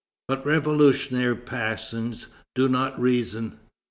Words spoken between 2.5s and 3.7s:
do not reason.